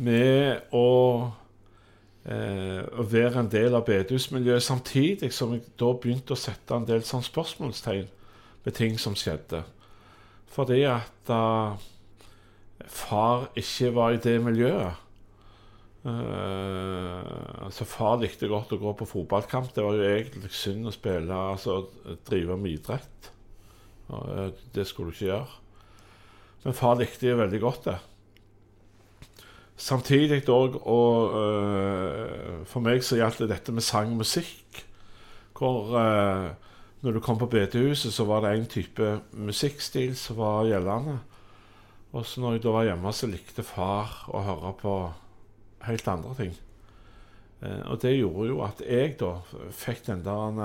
[0.06, 1.32] med å,
[2.28, 2.84] eh,
[3.16, 7.26] være en del av bedehusmiljøet, samtidig som jeg da begynte å sette en del sånn
[7.26, 8.06] spørsmålstegn
[8.68, 9.64] ved ting som skjedde.
[10.52, 11.44] Fordi at da
[12.86, 15.09] far ikke var i det miljøet
[16.00, 19.72] Eh, altså Far likte godt å gå på fotballkamp.
[19.74, 21.82] Det var jo egentlig synd å spille, altså
[22.28, 23.32] drive med idrett.
[24.10, 25.58] Eh, det skulle du ikke gjøre.
[26.64, 27.98] Men far likte jo veldig godt det.
[29.80, 34.82] Samtidig òg og uh, For meg så gjaldt det dette med sang og musikk.
[35.56, 36.50] Hvor eh,
[37.00, 41.18] når du kom på bedehuset, så var det en type musikkstil som var gjeldende.
[42.12, 44.94] Og så når jeg da var hjemme, så likte far å høre på
[45.86, 46.52] helt andre ting.
[47.62, 49.34] Eh, og det gjorde jo at jeg da
[49.76, 50.62] fikk den der en...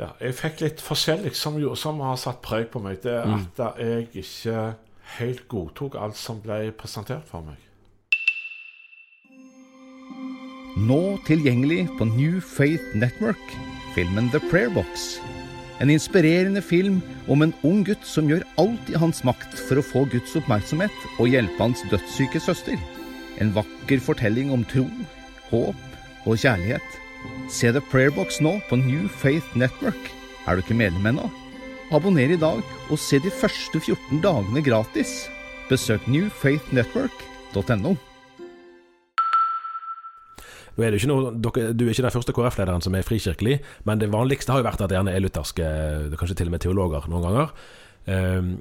[0.00, 3.02] Ja, jeg fikk litt forskjellig som, som har satt preg på meg.
[3.04, 4.62] Det er at jeg ikke
[5.18, 7.58] helt godtok alt som ble presentert for meg.
[10.80, 13.42] Nå tilgjengelig på New Faith Network,
[13.92, 15.18] filmen The Prayer Box.
[15.80, 19.84] En inspirerende film om en ung gutt som gjør alt i hans makt for å
[19.84, 22.80] få Guds oppmerksomhet og hjelpe hans dødssyke søster.
[23.40, 24.84] En vakker fortelling om tro,
[25.48, 26.98] håp og kjærlighet.
[27.52, 30.10] Se The Prayer Box nå på New Faith Network.
[30.44, 31.30] Er du ikke medlem ennå?
[31.90, 35.24] Abonner i dag og se de første 14 dagene gratis.
[35.70, 37.96] Besøk newfaithnetwork.no.
[40.76, 44.00] Nå er det ikke noe, du er ikke den første KrF-lederen som er frikirkelig, men
[44.00, 45.66] det vanligste har jo vært at det gjerne er lutherske,
[46.20, 47.56] kanskje til og med teologer noen ganger.
[48.08, 48.52] Ehm,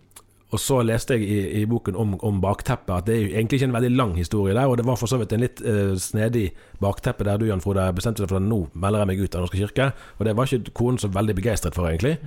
[0.50, 3.60] og så leste jeg i, i boken om, om bakteppet at det er jo egentlig
[3.60, 5.94] ikke en veldig lang historie der, og det var for så vidt en litt uh,
[6.02, 6.48] snedig
[6.82, 9.46] bakteppe der du, Jan Frode, bestemte deg for at nå melder jeg meg ut av
[9.46, 9.92] Norske kirke.
[10.18, 12.18] Og det var ikke konen så veldig begeistret for, egentlig.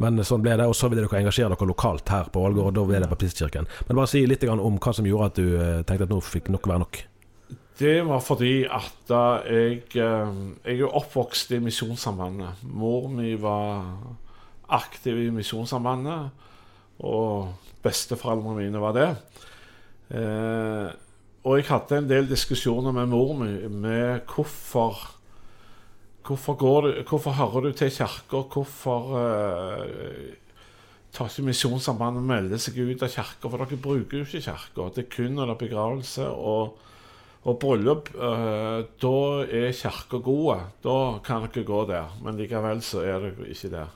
[0.00, 2.76] Men sånn ble det, og så ville dere engasjere dere lokalt her på Ålgård, og
[2.76, 3.68] da ble det Baptistkirken.
[3.88, 6.50] Men bare si litt om hva som gjorde at du eh, tenkte at nå fikk
[6.52, 7.02] nok være nok.
[7.76, 12.64] Det var fordi at da jeg eh, Jeg er oppvokst i Misjonssambandet.
[12.72, 13.84] Mor mi var
[14.72, 16.44] aktiv i Misjonssambandet,
[17.04, 19.10] og besteforeldrene mine var det.
[20.18, 20.88] Eh,
[21.46, 25.12] og jeg hadde en del diskusjoner med mor mi med hvorfor
[26.26, 28.40] Hvorfor, du, hvorfor hører du til kirka?
[28.50, 30.32] Hvorfor eh,
[31.14, 33.46] tar ikke Misjonssambandet og melder seg ut av kirka?
[33.46, 34.88] For dere bruker jo ikke kirka.
[34.96, 36.80] Det er kun under begravelse og
[37.46, 40.58] Og bryllup, eh, da er kirka gode.
[40.82, 42.08] Da kan dere gå der.
[42.22, 43.92] Men likevel så er dere ikke der.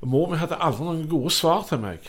[0.00, 2.08] Mor mi hadde aldri noen gode svar til meg.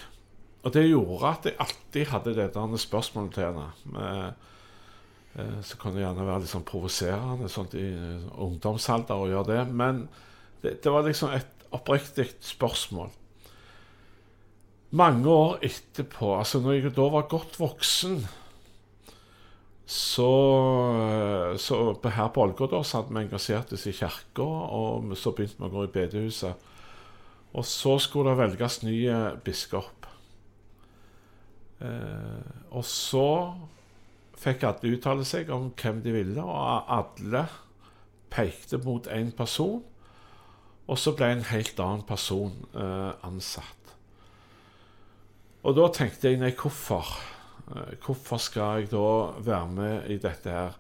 [0.68, 3.68] Og det gjorde at jeg alltid hadde det der spørsmålet til henne.
[4.04, 4.32] Eh,
[5.40, 9.54] eh, så kan det gjerne være litt sånn provoserende sånt i eh, ungdomsalder å gjøre
[9.54, 9.62] det.
[9.72, 10.02] Men
[10.64, 13.14] det, det var liksom et oppriktig spørsmål.
[15.00, 18.22] Mange år etterpå, altså når jeg da var godt voksen
[19.88, 20.32] så,
[21.64, 25.72] så her på Ålgård hadde vi engasjert oss i kirka, og så begynte vi å
[25.72, 26.68] gå i bedehuset.
[27.56, 28.98] Og så skulle det velges ny
[29.48, 29.97] biskop.
[31.84, 33.28] Eh, og så
[34.38, 37.46] fikk alle uttale seg om hvem de ville, og alle
[38.34, 39.82] pekte mot én person.
[40.88, 43.74] Og så ble en helt annen person eh, ansatt.
[45.68, 47.10] Og da tenkte jeg nei, hvorfor?
[47.74, 49.08] Eh, hvorfor skal jeg da
[49.44, 50.78] være med i dette her?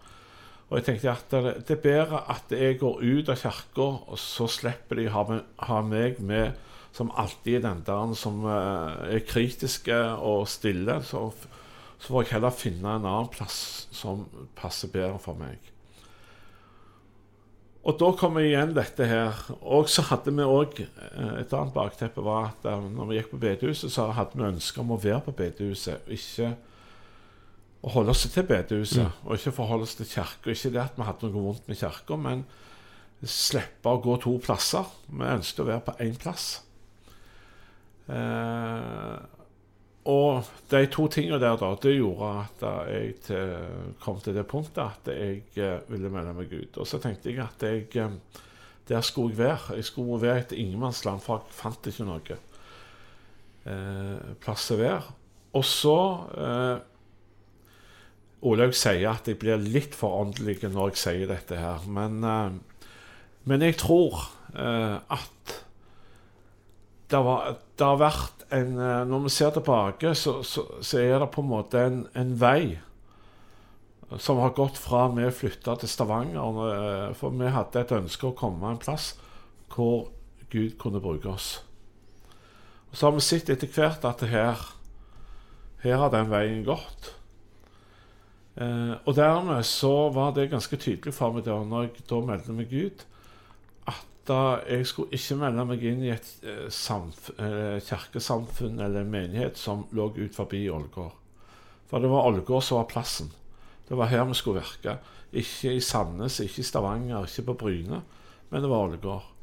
[0.67, 1.33] Og jeg tenkte at
[1.67, 5.23] det, er bedre at jeg går ut av kirka, og så slipper de ha,
[5.69, 6.57] ha meg med
[6.95, 11.00] som alltid den der som uh, er kritiske og stille.
[11.06, 11.30] Så,
[12.00, 14.26] så får jeg heller finne en annen plass som
[14.58, 15.58] passer bedre for meg.
[17.88, 19.38] Og da kommer igjen dette her.
[19.62, 23.43] Og så hadde vi òg Et annet bakteppe var at uh, når vi gikk på
[23.43, 26.04] bedehuset, så hadde vi ønske om å være på bedehuset.
[26.12, 26.56] Ikke
[27.86, 29.26] å holde oss til bedehuset, mm.
[29.28, 30.52] og ikke forholde oss til kirka.
[30.52, 32.43] Ikke det at vi hadde noe vondt med kirka, men
[33.23, 34.89] slippe å gå to plasser.
[35.08, 36.50] Vi ønsket å være på én plass.
[38.08, 39.17] Eh,
[40.08, 43.56] og de to tingene der da, det gjorde at jeg til,
[44.00, 46.80] kom til det punktet at jeg eh, ville melde meg ut.
[46.80, 48.43] Og så tenkte jeg at jeg, eh,
[48.88, 49.76] der skulle jeg være.
[49.82, 52.39] Jeg skulle være et ingenmannsland, for jeg fant ikke noe
[53.67, 55.17] eh, plass å være.
[55.58, 55.98] Og så
[56.38, 56.78] eh,
[58.48, 61.84] Olaug sier at jeg blir litt for åndelig når jeg sier dette her.
[61.91, 62.84] Men, eh,
[63.43, 64.22] men jeg tror
[64.56, 65.58] eh, at
[67.10, 71.20] det, var, det, har vært en eh, Når vi ser tilbake, så, så, så er
[71.22, 72.80] det på en måte en, en, vei
[74.24, 76.60] som har gått fra vi flytta til Stavanger.
[76.67, 79.13] Eh, for vi hadde et ønske å komme en plass
[79.74, 80.10] hvor
[80.52, 81.58] Gud kunne bruke oss.
[82.91, 84.63] Og Så har vi sett etter hvert at her,
[85.84, 87.12] her har den veien gått.
[88.58, 92.56] Eh, og dermed så var det ganske tydelig for meg da når jeg da meldte
[92.58, 93.04] meg ut,
[94.27, 99.59] da jeg skulle ikke melde meg inn i et eh, eh, kirkesamfunn eller en menighet
[99.59, 101.15] som lå ut forbi Ålgård.
[101.87, 103.31] For det var Ålgård som var plassen.
[103.87, 104.97] Det var her vi skulle virke.
[105.31, 108.01] Ikke i Sandnes, ikke i Stavanger, ikke på Bryne,
[108.49, 109.33] men det var Ålgård.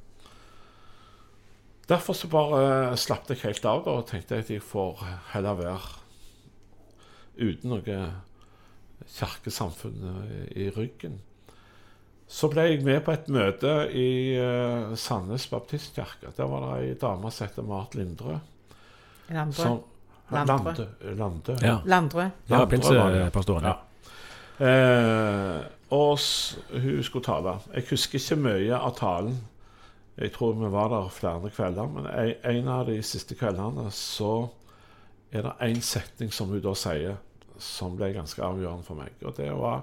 [1.89, 5.01] Derfor så bare eh, slapp jeg helt av da, og tenkte at jeg får
[5.33, 6.01] heller være
[7.35, 8.01] uten noe
[9.17, 10.05] kirkesamfunn
[10.55, 11.19] i ryggen.
[12.29, 14.09] Så ble jeg med på et møte i
[14.41, 16.33] uh, Sandnes baptistkirke.
[16.37, 18.39] Der var det ei dame som het Mart Lindrø.
[19.29, 19.63] Landrø.
[19.63, 19.83] Som,
[20.33, 20.87] Landrø.
[21.15, 21.57] Landrø.
[21.61, 21.79] Ja.
[21.85, 22.29] Landrø.
[22.49, 23.65] Ja, pinsepastoren.
[23.69, 23.75] Ja.
[24.59, 26.19] Eh, og
[26.73, 27.59] hun skulle tale.
[27.75, 29.37] Jeg husker ikke mye av talen.
[30.17, 31.91] Jeg tror vi var der flere kvelder.
[31.91, 32.07] Men
[32.45, 34.49] en av de siste kveldene så
[35.33, 37.17] er det én setning som hun da sier,
[37.59, 39.15] som ble ganske avgjørende for meg.
[39.25, 39.83] Og det var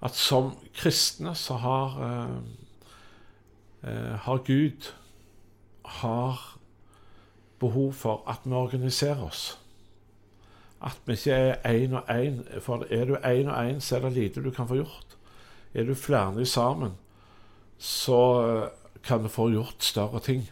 [0.00, 2.36] at som kristne så har, eh,
[3.90, 4.92] eh, har Gud
[5.84, 6.58] har
[7.58, 9.58] behov for at vi organiserer oss.
[10.82, 12.60] At vi ikke er én og én.
[12.60, 15.16] For er du én og én, så er det lite du kan få gjort.
[15.74, 16.92] Er du flere sammen,
[17.78, 18.68] så eh,
[19.02, 20.50] kan vi få gjort større ting.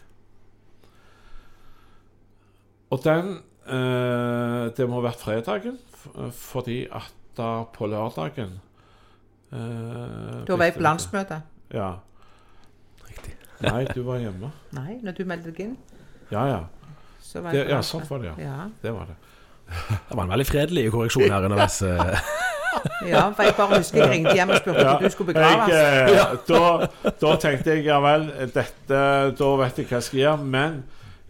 [2.91, 5.79] Og den eh, Det må ha vært fredagen,
[6.33, 8.61] fordi at da på lørdagen
[9.53, 11.41] Uh, da var vei på landsmøte.
[11.73, 11.93] Ja.
[13.09, 13.37] Riktig.
[13.65, 14.51] Nei, du var hjemme.
[14.79, 15.79] Nei, når du meldte deg inn.
[16.33, 16.61] Ja, ja.
[17.29, 18.37] Det, ja, sånn var det, ja.
[18.45, 18.69] ja.
[18.83, 19.17] Det var det.
[19.69, 21.83] Det var en veldig fredelig korreksjon her underveis.
[22.79, 23.09] Eh.
[23.09, 25.73] ja, for jeg bare husker jeg ringte hjem og spurte ja, du skulle begraves.
[25.73, 29.01] Jeg, eh, da, da, tenkte jeg ja vel, dette,
[29.41, 30.49] da vet jeg hva jeg skal gjøre.
[30.53, 30.77] Men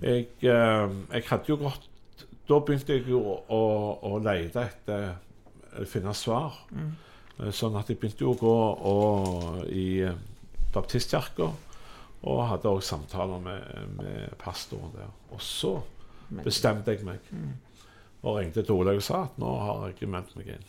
[0.02, 1.86] jeg, jeg hadde jo gått
[2.50, 3.62] Da begynte jeg jo å,
[4.10, 6.58] å lete etter Finne svar.
[6.74, 6.90] Mm.
[7.38, 8.56] Eh, sånn at jeg begynte jo å gå
[8.92, 10.16] og, i eh,
[10.74, 11.52] baptistkirka.
[12.28, 15.12] Og hadde òg samtaler med, med, pastoren der.
[15.30, 15.76] Og så
[16.42, 17.22] bestemte jeg meg.
[17.30, 17.52] Mm.
[18.26, 20.66] Og ringte til Olaug og sa at nå har jeg meldt meg inn.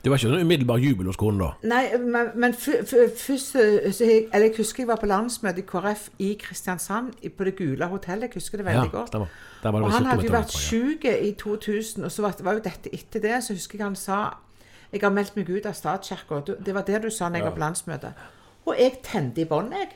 [0.00, 1.48] Det var ikke noen umiddelbar jubel hos konen da?
[1.68, 6.28] Nei, men, men først jeg, Eller jeg husker jeg var på landsmøte i KrF i
[6.40, 8.30] Kristiansand, på det gule hotellet.
[8.30, 9.12] Jeg husker det veldig ja, godt.
[9.12, 9.34] Det var,
[9.64, 12.64] det var og han hadde jo vært syk i 2000, og så var, var jo
[12.64, 13.42] dette etter det.
[13.44, 14.22] Så husker jeg han sa
[14.92, 16.40] Jeg har meldt meg ut av statskirka.
[16.58, 18.12] Det var det du sa når jeg var på landsmøte.
[18.66, 19.88] Og jeg tente i bånn, jeg.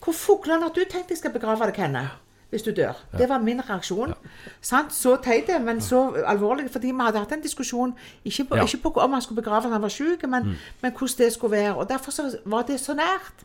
[0.00, 2.06] Hvor fuglene har du tenkt jeg skal begrave deg henne?
[2.50, 2.96] Hvis du dør.
[3.18, 4.14] Det var min reaksjon.
[4.62, 6.70] Så teit men så alvorlig.
[6.70, 7.92] Fordi vi hadde hatt en diskusjon
[8.24, 11.18] ikke på, ikke på om han skulle begrave når han var syk, men, men hvordan
[11.18, 11.74] det skulle være.
[11.76, 13.44] Og derfor så var det så nært.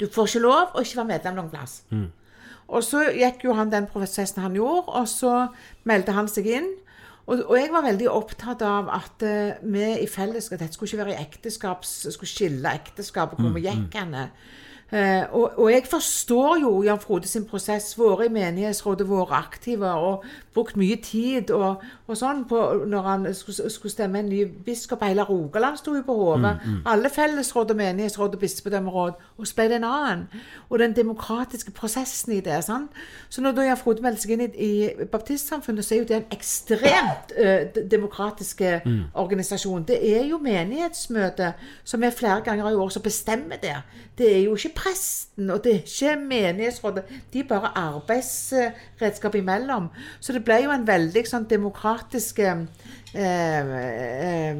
[0.00, 1.82] Du får ikke lov å ikke være medlem noen plass.
[2.68, 5.46] Og så gikk jo han den prosessen han gjorde, og så
[5.84, 6.70] meldte han seg inn.
[7.28, 11.02] Og, og jeg var veldig opptatt av at uh, vi i fellesskap Dette skulle ikke
[11.02, 14.30] være i ekteskap, Skulle skille ekteskapet hvor vi gikk henne.
[14.30, 14.67] Eh,
[15.32, 17.90] og, og jeg forstår jo Jan Frode sin prosess.
[17.98, 20.22] Vært i menighetsrådet, vært aktive og
[20.54, 25.04] brukt mye tid og, og sånn på når han skulle, skulle stemme en ny biskop.
[25.04, 26.54] Hele Rogaland sto jo på hodet.
[26.88, 29.20] Alle fellesråd og menighetsråd og bispedømmeråd.
[29.38, 30.24] Og så ble det en annen.
[30.70, 32.62] Og den demokratiske prosessen i det.
[32.64, 32.90] sant?
[33.28, 36.32] Så når Jan Frode melder seg inn i, i baptistsamfunnet, så er jo det en
[36.32, 37.44] ekstremt ø,
[37.76, 38.72] d- demokratiske
[39.14, 39.84] organisasjon.
[39.88, 41.52] Det er jo menighetsmøtet
[41.84, 43.76] som er flere ganger i år som bestemmer det.
[44.18, 47.04] Det er jo ikke presten, og det er ikke menighetsrådet.
[47.34, 49.88] De er bare arbeidsredskap imellom.
[50.22, 52.62] Så det ble jo en veldig sånn demokratisk eh,
[53.14, 54.56] eh,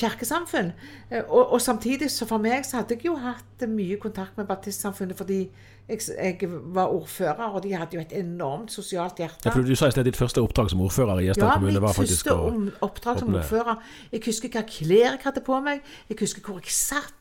[0.00, 0.72] kirkesamfunn.
[1.10, 4.46] Eh, Og, og samtidig, så for meg, så hadde jeg jo hatt mye kontakt med
[4.46, 5.40] baptistsamfunnet fordi
[5.88, 9.46] jeg, jeg var ordfører, og de hadde jo et enormt sosialt hjerte.
[9.46, 11.82] Ja, for du sa i sted ditt første oppdrag som ordfører i Gjesdal Ja, kommune
[11.82, 13.84] var faktisk første mitt første oppdrag som ordfører.
[14.12, 15.86] Jeg husker hva klær jeg hadde på meg.
[16.10, 17.14] Jeg husker hvor jeg satt.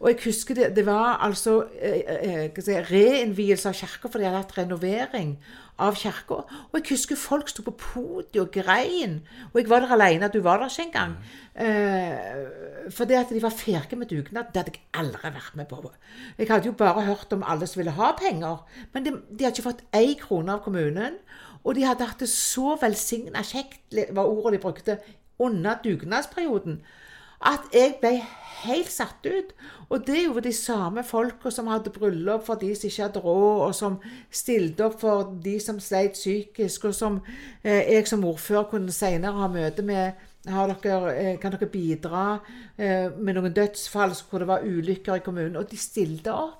[0.00, 4.16] Og jeg husker det, det var altså eh, eh, jeg si, reinnvielse av kirka, for
[4.16, 5.34] de hadde hatt renovering
[5.80, 6.38] av kirka.
[6.70, 9.18] Og jeg husker folk sto på podiet og grein.
[9.52, 11.18] Og jeg var der alene, du var der ikke engang.
[11.52, 14.48] Eh, det at de var ferdige med dugnad.
[14.54, 15.92] Det hadde jeg aldri vært med på.
[16.38, 18.64] Jeg hadde jo bare hørt om alle som ville ha penger.
[18.94, 21.20] Men de, de hadde ikke fått én krone av kommunen.
[21.60, 23.82] Og de hadde hatt det så velsigna kjekt,
[24.16, 24.98] var ordet de brukte,
[25.40, 26.80] under dugnadsperioden
[27.40, 28.18] at jeg ble
[28.64, 29.52] helt satt ut.
[29.90, 33.22] Og det er jo de samme folka som hadde bryllup for de som ikke hadde
[33.24, 33.98] råd, og som
[34.30, 37.20] stilte opp for de som sleit psykisk, og som
[37.64, 42.24] eh, jeg som ordfører kunne senere ha møte med dere, eh, kan dere bidra
[42.78, 45.58] eh, med noen dødsfall hvor det var ulykker i kommunen?
[45.60, 46.59] Og de stilte opp.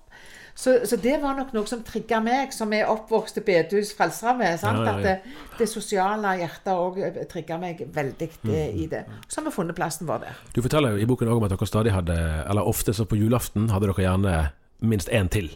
[0.61, 4.35] Så, så det var nok noe som trigga meg, som er oppvokst i bedehus frelsere
[4.37, 4.59] med.
[4.61, 4.93] Ja, ja, ja.
[4.93, 6.99] At det, det sosiale hjertet òg
[7.33, 9.07] trigga meg veldig mm, i det.
[9.27, 10.43] Så har vi funnet plassen vår der.
[10.53, 13.17] Du forteller jo i boken også om at dere stadig hadde, eller ofte så på
[13.17, 14.37] julaften, hadde dere gjerne
[14.85, 15.49] minst én til.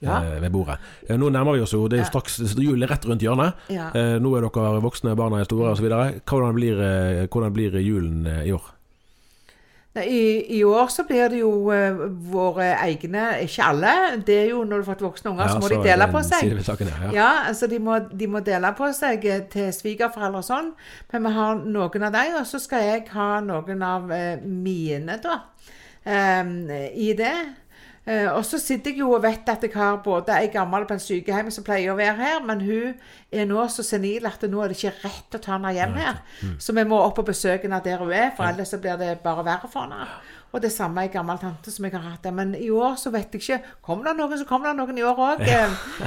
[0.00, 0.20] Ja.
[0.22, 0.78] eh, Ved bordet.
[1.08, 3.58] Eh, Nå nærmer vi oss jo, det er jo straks jul er rett rundt hjørnet.
[3.68, 5.88] Eh, Nå er dere voksne, barna er store osv.
[5.90, 8.74] Hvordan, blir, eh, hvordan blir julen eh, i år?
[10.04, 10.22] I,
[10.58, 13.94] I år så blir det jo uh, våre egne Ikke alle.
[14.26, 16.22] Det er jo når du har fått voksne unger, så må de er dele på
[16.26, 16.52] seg.
[16.66, 16.98] saken, ja.
[17.02, 17.12] Ja.
[17.18, 20.72] Ja, altså de må, de må dele på seg eh, til svigerforeldre og sånn.
[21.12, 25.18] Men vi har noen av dem, og så skal jeg ha noen av uh, mine,
[25.22, 25.40] da.
[26.08, 27.34] Um, I det.
[28.08, 30.96] Eh, og så sitter jeg jo og vet at jeg har både ei gammel på
[30.96, 32.94] en sykehjem som pleier å være her, men hun
[33.28, 36.22] er nå så senil at nå er det ikke rett å ta henne hjem her.
[36.62, 39.18] Så vi må opp og besøke henne der hun er, for ellers så blir det
[39.26, 40.08] bare verre for henne.
[40.56, 42.24] Og det samme ei gammel tante som jeg har hatt.
[42.32, 45.04] Men i år så vet jeg ikke Kommer det noen, så kommer det noen i
[45.04, 45.44] år òg.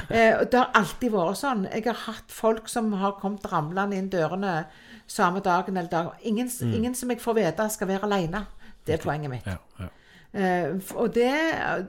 [0.09, 1.67] det har alltid vært sånn.
[1.69, 4.63] Jeg har hatt folk som har kommet ramlende inn dørene
[5.05, 6.11] samme dagen eller dag.
[6.25, 8.47] Ingen, ingen som jeg får vite skal være alene.
[8.81, 9.45] Det er poenget mitt.
[9.45, 9.93] Ja, ja.
[10.33, 11.31] Eh, og, det,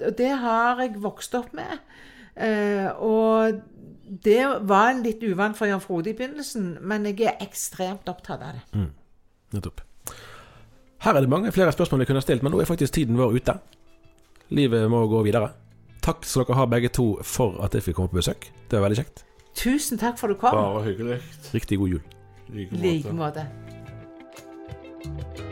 [0.08, 1.78] og det har jeg vokst opp med.
[2.34, 3.60] Eh, og
[4.24, 8.58] det var litt uvant for Jan Frode i begynnelsen, men jeg er ekstremt opptatt av
[8.58, 8.86] det.
[9.54, 9.84] Nettopp.
[11.02, 13.18] Her er det mange flere spørsmål vi kunne ha stilt, men nå er faktisk tiden
[13.18, 13.56] vår ute.
[14.54, 15.50] Livet må gå videre.
[16.02, 18.50] Takk skal dere ha begge to for at jeg fikk komme på besøk.
[18.68, 19.24] Det var veldig kjekt.
[19.58, 20.56] Tusen takk for at du kom.
[20.56, 21.20] Bare hyggelig.
[21.54, 22.02] Riktig god jul.
[22.52, 23.46] I like måte.
[23.46, 23.48] like
[25.08, 25.51] måte.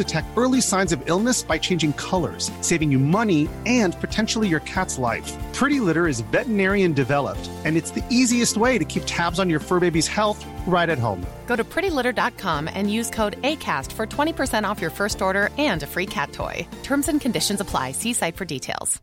[0.03, 4.97] detect early signs of illness by changing colors, saving you money and potentially your cat's
[4.97, 5.29] life.
[5.53, 9.59] Pretty Litter is veterinarian developed, and it's the easiest way to keep tabs on your
[9.59, 11.25] fur baby's health right at home.
[11.47, 15.87] Go to prettylitter.com and use code ACAST for 20% off your first order and a
[15.87, 16.65] free cat toy.
[16.83, 17.91] Terms and conditions apply.
[17.91, 19.01] See site for details.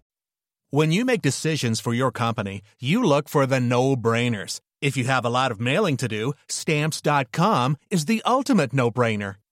[0.70, 4.60] When you make decisions for your company, you look for the no brainers.
[4.82, 9.36] If you have a lot of mailing to do, stamps.com is the ultimate no brainer.